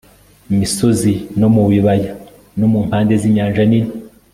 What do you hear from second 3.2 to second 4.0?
z Inyanja Nini